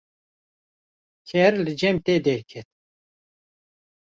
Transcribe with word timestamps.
ker 1.29 1.53
li 1.63 1.73
cem 1.79 1.97
te 2.05 2.15
derket. 2.25 2.67